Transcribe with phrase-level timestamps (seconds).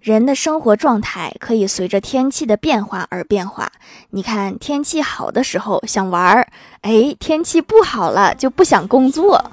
[0.00, 3.70] 人的生活状态可以随着天气的变化而变化。
[4.10, 6.48] 你看，天气好的时候想玩儿，
[6.80, 9.44] 哎，天气不好了就不想工作。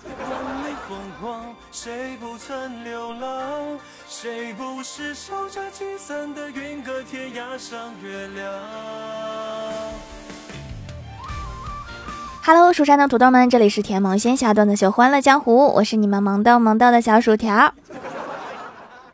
[12.45, 17.73] Hello，蜀山的土豆们，这里是甜萌仙侠段子秀《欢乐江湖》，我是你们萌豆萌豆的小薯条。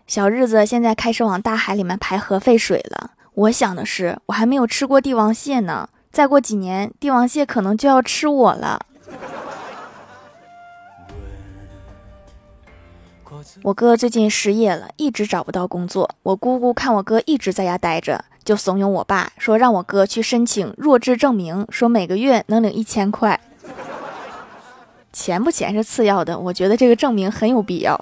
[0.06, 3.12] 小日子现在开始往大海里面排核废水了。
[3.34, 8.86] 我想的是，我还没有吃过帝王蟹呢，再过几年，帝王蟹可能就要吃我了。
[13.64, 16.10] 我哥最近失业了，一直找不到工作。
[16.22, 23.40] 我姑姑看我哥一直在家待着，就怂恿我爸说，让我哥去申请弱智证明，说每个月能领一千块。
[25.12, 28.00] 钱不钱是次要的，我觉得这个证明很有必要。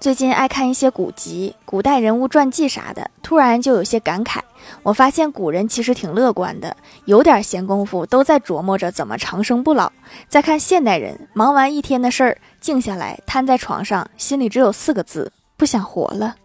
[0.00, 4.38] 最近爱看一些古籍、古代人物传记啥的，突然就有些感慨。
[4.82, 9.90] 我发现古人其实挺乐观的，有点闲工夫都在琢磨着怎么长生不老。
[10.28, 16.36] 再看现代人，忙完一天的事儿，静下来瘫在床上，心里只有四个字：不想活了。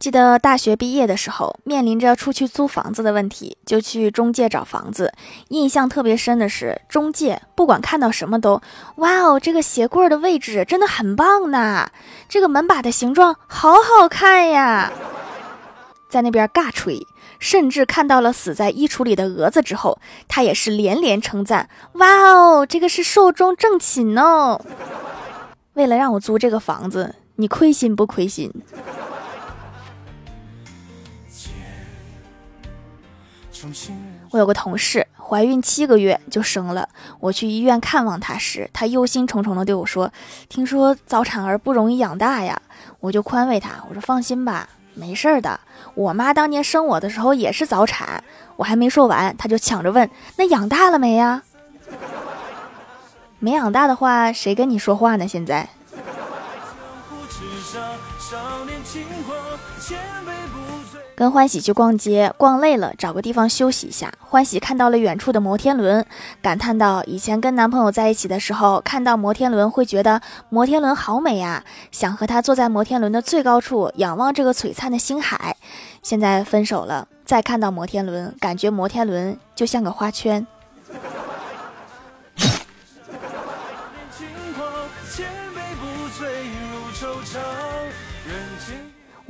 [0.00, 5.12] 记得大学毕业的时候，面临着出去租房子的问题，就去中介找房子。
[5.48, 8.62] 印象特别深的是，中介不管看到什么都，
[8.96, 11.88] 哇哦，这个鞋柜的位置真的很棒呐，
[12.30, 14.90] 这个门把的形状好好看呀，
[16.08, 17.06] 在那边尬吹。
[17.38, 19.98] 甚至看到了死在衣橱里的蛾子之后，
[20.28, 24.58] 他也是连连称赞，哇哦，这个是寿终正寝哦。
[25.74, 28.50] 为了让我租这个房子，你亏心不亏心？
[34.30, 36.88] 我有个同事怀孕七个月就生了，
[37.20, 40.12] 我去医院看望她时，她忧心忡忡地对我说
[40.48, 42.60] ：“听说早产儿不容易养大呀。”
[43.00, 45.58] 我就宽慰她，我说：“放心吧，没事儿的。
[45.94, 48.22] 我妈当年生我的时候也是早产。”
[48.56, 51.42] 我还没说完，她就抢着问：“那养大了没呀？”
[53.38, 55.26] 没养大的话，谁跟你说话呢？
[55.26, 55.68] 现在。
[61.20, 64.10] 跟欢喜去逛街，逛累了，找个地方休息一下。
[64.20, 66.02] 欢喜看到了远处的摩天轮，
[66.40, 75.58] 感叹道：“以前跟男朋友在一起的时候，看到摩天轮会觉得摩天轮好美呀，想和他坐在摩天轮的最高处，仰望这个璀璨的星海。
[76.02, 80.46] 现在分手了，再看到摩天轮，感觉摩天轮就像个花圈。”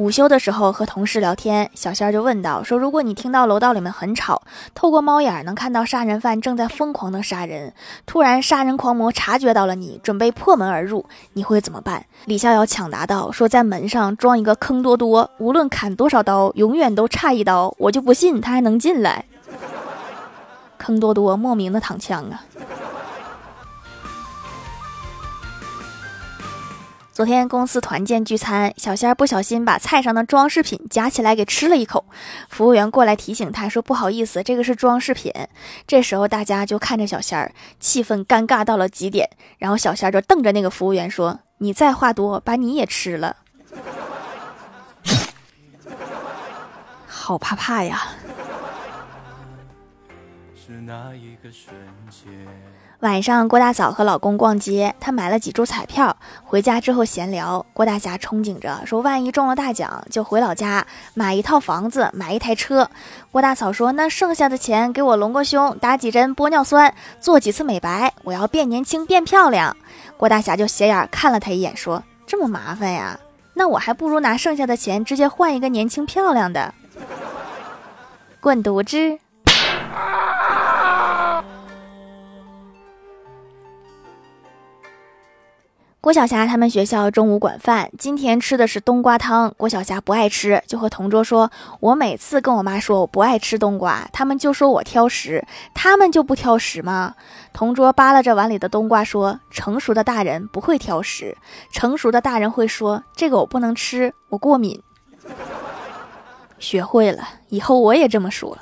[0.01, 4.41] 午休的时候和同事聊天，小仙儿就问道：“说如果你听到楼道里面很吵，
[4.75, 7.75] 透过猫眼能看到杀人犯正在疯狂的杀人，
[8.07, 19.27] 突然杀人狂魔察觉到了你，准备破门而入，你会怎么办？”李逍遥抢答道：“说在门上装一个坑多多，无论砍多少刀，永远都差一刀，我就不信他还能进来。”
[20.79, 22.43] 坑多多莫名的躺枪啊！
[27.21, 32.07] 昨天公司团建聚餐，小仙儿不小心把菜上的装饰品夹起来给吃了一口，
[32.49, 35.31] 服务员过来提醒他说：“不好意思，这个是装饰品。”
[35.87, 39.29] 这时候大家就看着小仙儿，气氛尴尬到了极点。
[39.59, 43.37] 然后小仙儿就瞪着那个服务员说：“你再话多，把你也吃了。
[47.07, 48.15] ”好怕怕呀！
[50.55, 51.75] 是那一个瞬
[52.09, 52.31] 间。
[53.01, 56.15] 晚上，郭大嫂和老公逛街，她买了几注彩票。
[56.45, 62.91] 回家之后闲聊，郭大侠憧憬着说：“万一中了大奖，就回老家买一套房子，买一台车。”
[63.33, 69.75] 郭大嫂说：“那剩下的钱给我隆个胸，打几针玻尿酸，做几次美白，我要变年轻变漂亮。”
[70.19, 73.19] 郭大侠就斜眼看了他一眼，说：“这么麻烦呀？
[73.55, 76.75] 那我还不如拿剩下的钱直接换一个年轻漂亮的。”
[78.43, 79.19] 滚犊子！
[86.03, 89.53] 郭晓霞他们学校中午管饭，今天吃的是冬瓜汤。
[89.59, 95.45] 郭晓霞不爱吃，就和同桌说：“我每次跟我妈说我不爱吃冬瓜，他们就说我挑食。
[95.75, 97.15] 他们就不挑食吗？”
[97.53, 101.37] 同桌扒拉着碗里的冬瓜说：“成熟的大人不会挑食，
[101.71, 104.83] 成熟的大人会说这个我不能吃，我过敏。”
[106.59, 108.57] 学会了，以后我也这么说。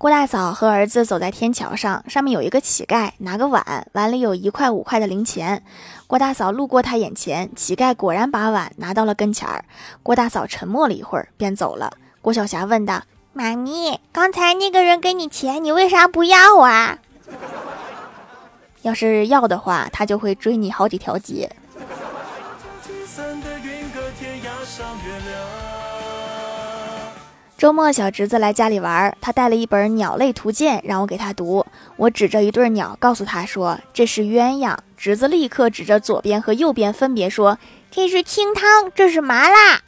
[0.00, 5.62] 郭大嫂和儿子走在天桥上，上面有一个乞丐，拿个碗，碗里有一块五块的零钱。
[6.06, 9.62] 郭大嫂路过他眼前，乞丐果然把碗拿到了跟前儿。
[10.02, 11.92] 郭大嫂沉默了一会儿，便走了。
[12.22, 13.02] 郭晓霞问道
[13.34, 16.96] ：“妈咪，刚才那个人给你钱，你为啥不要啊？
[18.80, 21.50] 要是要的话，他就会追你好几条街。”
[27.60, 31.66] 周末，小侄子来家里玩，他带了一本《鸟类图鉴》，让我给他读。
[31.96, 37.58] 我指着一对鸟，告诉他说：“这是鸳鸯。”侄子立刻指着左边和右边，分别说
[37.92, 39.82] ：“这是清汤，这是麻辣。”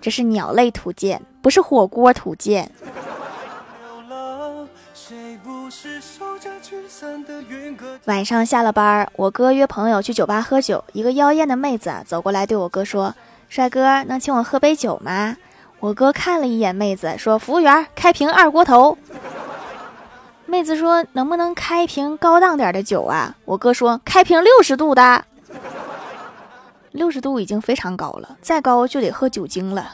[0.00, 2.70] 这是《鸟类图鉴》，不是火锅图鉴。
[8.04, 13.12] 晚上下了班，我哥约朋友去酒吧喝酒，一个妖艳的妹子走过来对我哥说
[13.50, 15.36] ：“帅哥，能请我喝杯酒吗？”
[15.84, 18.96] 我哥看了一眼妹子，说：“服务员，开瓶二锅头。”
[20.48, 25.26] 妹子说：“能不能开瓶高档点的酒啊？”我哥说：“开瓶六十度的，
[26.92, 29.92] 六十度已经非常高了，再高就得喝酒精了。”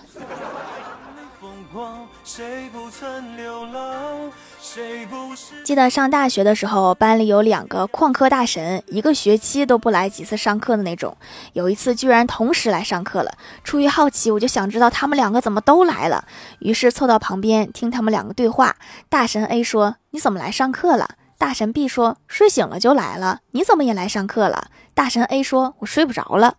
[5.64, 11.16] 记得上大学的时候，班里有两个旷课大神，一个学期都不来几次上课的那种。
[11.54, 13.32] 有一次居然同时来上课了，
[13.64, 16.24] 出于好奇，我就想知道他们两个怎么都来了，
[16.60, 18.76] 于是凑到旁边听他们两个对话。
[19.08, 24.68] 大神 A 说：“你怎么来上课了？”大神 B 说：“睡醒了就来了。”你怎么也来上课了？
[24.94, 26.54] 大神 A 说：“我睡不着了。”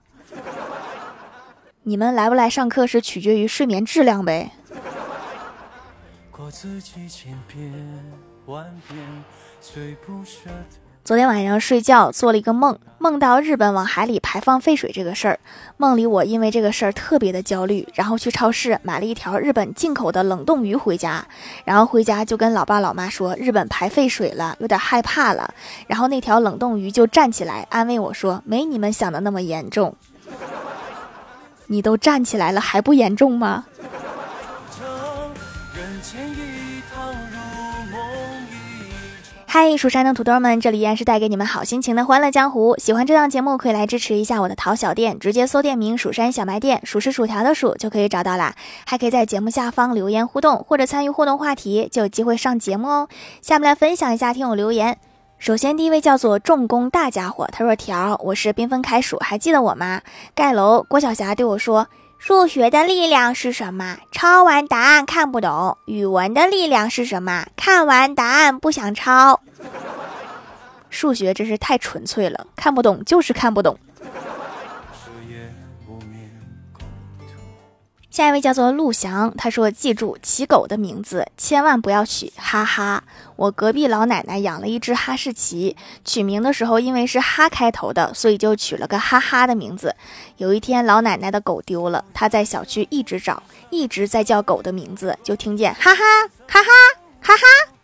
[1.83, 4.51] 你们来不来上课是取决于睡眠质量呗。
[6.43, 7.71] 我自己千遍
[8.47, 8.99] 万遍
[11.03, 15.39] 昨天晚上睡觉做了一个梦，梦到日本往海里排放废水这个事儿。
[15.77, 21.23] 梦里我因为这个事儿特别的焦虑，然后去超市买了一条日本进口的冷冻鱼回家，
[21.63, 25.53] 然后回家就跟老爸老妈说日本排废水了，有点害怕了。
[25.85, 29.95] 然后那条冷冻鱼就站起来安慰我说：“没你们想的那么严重。”
[31.67, 33.65] 你都站起来了还不严重吗？
[39.53, 42.73] 嗨，蜀山的土豆们，这里依然是带给你们好心情的欢乐江湖。
[42.77, 48.55] 喜欢这档节目，可以来支持一下我的淘小店，直接搜店名“蜀山小卖店”，数是薯条的数就可以找到啦。
[48.85, 53.09] 还可以在节目下方留言互动，或者参与互动话题，就有机会上节目哦。
[53.41, 54.97] 下面来分享一下听友留言。
[55.37, 59.99] 首先，第一位叫做重工大家伙，他说：“条，我是缤纷开蜀，还记得我吗？”
[60.33, 61.89] 盖楼郭晓霞对我说。
[62.23, 63.97] 数学的力量是什么？
[64.11, 65.79] 抄完答案看不懂。
[65.85, 67.47] 语文的力量是什么？
[67.55, 69.41] 看完答案不想抄。
[70.91, 73.75] 数学真是太纯粹了，看不懂就是看不懂。
[78.11, 83.01] 下一位叫做陆翔，他说：“记住起狗的名字，千万不要取哈哈。
[83.37, 89.95] 我隔壁老奶奶养了一只哈士奇，取名的时候因为是哈开头的，所以就取了个哈哈的名字。
[90.35, 96.03] 有一天老奶奶的狗丢了，她在小区一直找，一直在叫狗的名字，就听见哈哈
[96.49, 96.73] 哈哈
[97.21, 97.37] 哈哈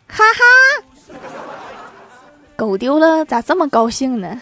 [0.08, 1.18] 哈哈。
[2.54, 4.38] 狗丢了咋这么高兴呢？”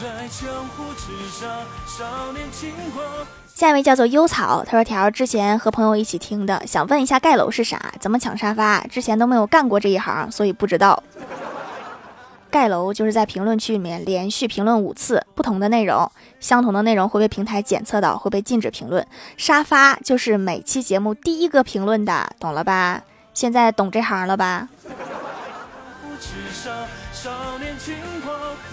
[0.00, 1.48] 在江湖之上，
[1.84, 3.04] 少年轻狂
[3.52, 7.92] 下一位叫做幽草，他说：“条之前和朋友一起听的，想问一下盖楼是啥？
[7.98, 8.78] 怎么抢沙发？
[8.86, 11.02] 之前都没有干过这一行，所以不知道。
[12.48, 16.08] 盖楼就是在评论区里面连续评论五次不同的内容，
[16.38, 19.04] 相同的内容会被平台检测到，会被禁止评论。
[19.36, 23.02] 沙发就是每期节目第一个评论的，懂了吧？
[23.34, 24.68] 现在懂这行了吧？”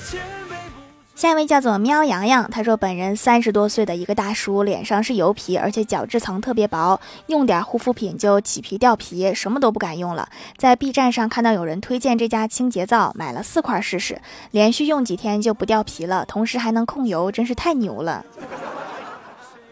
[0.06, 0.85] 不
[1.16, 10.28] 下一位叫做喵洋洋，他说本人三十多岁的一个大叔，脸上是油皮，而且角质层特别薄，用点护肤品就起皮掉皮，什么都不敢用了。
[10.58, 18.26] 在 B 站上看到有人推荐这家清洁皂，买了四块试试，连续用几天就不掉皮了，同时还能控油，真是太牛了。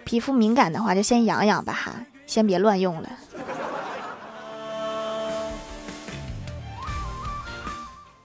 [0.06, 1.94] 皮肤敏感的话就先养养吧哈，
[2.26, 3.10] 先别乱用了。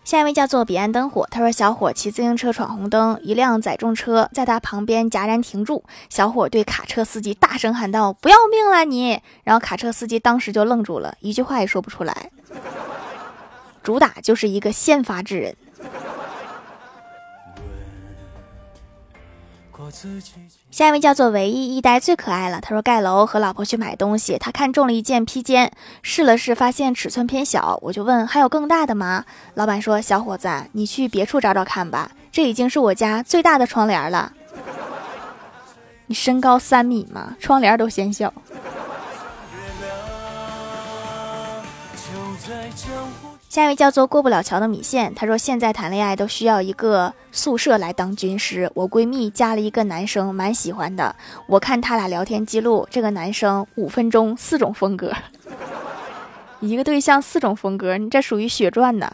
[0.08, 5.84] 下一位叫做彼岸灯火，他说：“小伙骑自行车闯红灯，一辆载重车在他旁边戛然停住。
[6.08, 12.30] 小伙对卡车司机大声喊道：‘不要命了你！’然后卡车司机当时就愣住了，一句话也说不出来。
[13.82, 15.54] 主打就是一个先发制人。”
[20.70, 22.60] 下一位叫做唯一一代最可爱了。
[22.60, 27.78] 他说盖楼和老婆去买东西，他看中了一件披肩，试了试，发现尺寸偏小。
[27.82, 29.24] 我就问还有更大的吗？
[29.54, 34.32] 老板说小伙子，你去别处找找看吧，这已经是我家最大的窗帘了。
[36.06, 37.36] 你身高三米吗？
[37.38, 38.32] 窗帘都嫌小。
[43.58, 48.70] 下一位叫做过不了桥的米线，他说现在谈恋爱都需要一个宿舍来当军师。
[48.72, 51.16] 我闺蜜加了一个男生，蛮喜欢的。
[51.48, 55.12] 我看他俩聊天记录，这个男生五分钟四种风格，
[56.60, 59.12] 一个对象四种风格，你这属于血赚呢。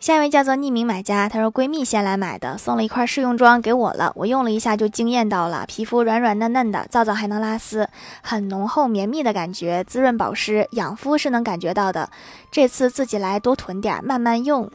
[0.00, 7.88] 下一位叫做匿名买家，她说闺蜜先来买的，送了一块试用装给我了，我用了一下就惊艳到了，皮肤软软嫩嫩的，皂皂还能拉丝，
[8.22, 12.08] 很浓厚绵密的感觉，滋润保湿，养肤是能感觉到的。
[12.52, 14.70] 这次自己来多囤点，慢慢用。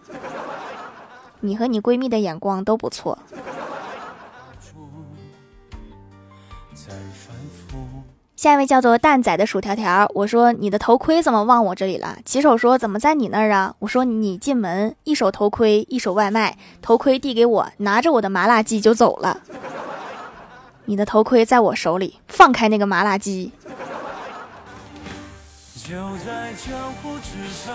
[1.39, 3.17] 你和你闺蜜的眼光都不错。
[8.43, 12.17] 下一位叫做蛋仔的薯条条，我说你的头盔怎么忘我这里了？
[12.25, 13.73] 骑手说怎么在你那儿啊？
[13.79, 19.39] 我说你进门一手头盔一手外卖，头盔递给我，拿着我的麻辣鸡就走了。
[20.83, 23.53] 你的头盔在我手里，放开那个麻辣鸡。
[25.77, 27.73] 就在江湖之上，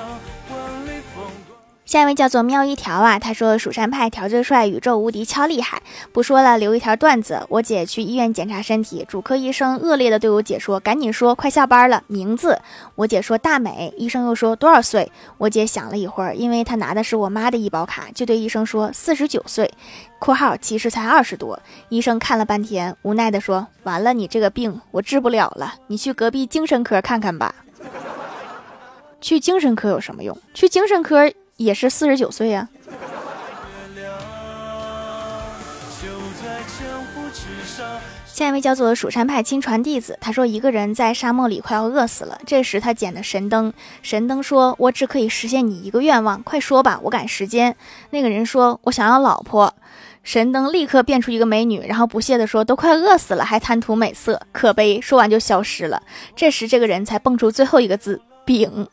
[0.50, 1.57] 万里风光
[1.88, 5.80] 下一位叫做喵一条啊，他说蜀山派条最帅，宇宙无敌，超厉害。
[6.12, 7.40] 不说了，留一条段子。
[7.48, 12.60] 我姐去医院检查身体，主科医生恶劣的对我姐说：“赶紧说，快下班了。”名字，
[12.94, 13.90] 我姐说大美。
[13.96, 15.10] 医生又说多少岁？
[15.38, 19.72] 我姐想了一会儿，因为她拿的是我妈的医保卡，就对医生说四十九岁
[20.20, 21.58] （括号其实才二十多）。
[21.88, 27.54] 医生看了半天，无奈的说：“完了，你这个病我治不了了，你去隔壁精神科看看吧。”
[29.22, 30.36] 去精神科有什么用？
[30.52, 31.32] 去精神科。
[31.58, 32.66] 也是四十九岁呀。
[38.26, 47.74] 下一位叫做蜀山派亲传弟子，他说一个人在沙漠里快要饿死了，这时他捡的神灯，神灯说：“我只可以实现你一个愿望，快说吧，我赶时间。”
[48.10, 49.74] 那个人说：“我想要老婆。”
[50.22, 56.02] 神灯立刻变出一个美女，然后不屑地说：“都快饿死了，还贪图美色，可悲。”说完就消失了。
[56.36, 58.86] 这时这个人才蹦出最后一个字：“饼。”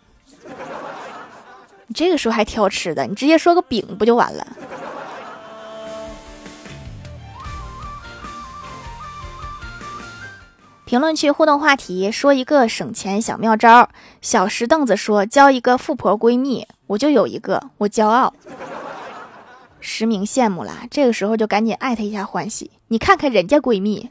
[1.96, 4.46] 这个时候还挑吃的，你直接说个饼不就完了？
[10.86, 13.90] 评论区互动话题，说一个省钱小妙招。
[14.22, 18.34] 小石凳子说交一个富婆闺蜜，我就有一个，我骄傲。
[19.80, 24.10] 实名羡慕了，这个时候就赶紧艾特一下欢喜，你看看人家闺蜜。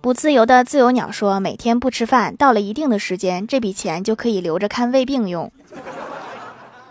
[0.00, 5.52] 不自由的自由鸟说：“每天不吃饭，到了一定的时间，这笔钱就可以留着看胃病用。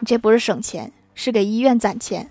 [0.06, 2.30] 这不是省钱，是给医院攒钱。”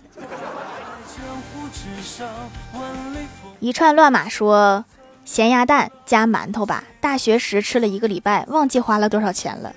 [3.59, 4.85] 一串乱码说
[5.25, 9.73] ：“咸鸭蛋加馒头吧，大学时吃了一个礼拜，忘记花了多少钱了。”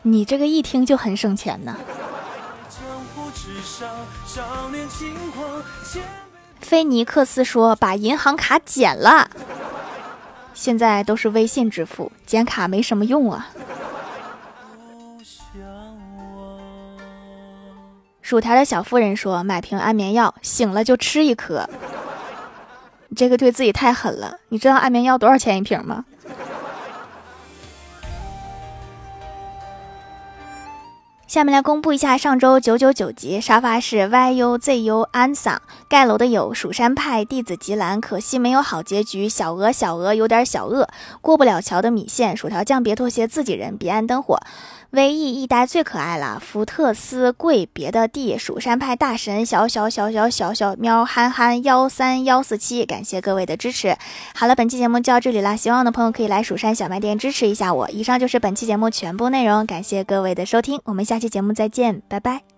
[0.00, 1.76] 你这个一听就很省钱呢。
[6.60, 9.28] 菲尼克斯说：“把银行卡剪了。”
[10.56, 13.48] 现在都是微信支付，剪卡没什么用啊。
[18.22, 21.68] 薯条的小夫人说：“买瓶安眠药，醒了就吃一颗。”
[23.08, 24.38] 你这个对自己太狠了。
[24.48, 26.06] 你知道安眠药多少钱一瓶吗？
[31.26, 39.28] 下面来公布一下上周九九九集沙发是 yuzu 安桑盖楼的有蜀山派弟子吉兰，可惜没有好结局。
[39.28, 40.88] 小鹅小鹅有点小饿，
[41.20, 44.38] 过不了桥的米线，薯条酱别妥协自己人，彼岸灯火。
[44.90, 53.96] 唯一一代最可爱了，福特斯贵别的地，蜀山派大神小小小小小小喵憨憨幺三幺四七，感谢各位的支持。
[54.34, 57.90] 好了，本期节目就到这里了，希望的朋友可以来蜀山小卖店支持一下我。
[57.90, 62.55] 以上就是本期节目全部内容，感谢各位的收听，我们下期节目再见，拜拜。